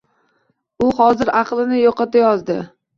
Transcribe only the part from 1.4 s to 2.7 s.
aqlini yo’qotayozdi.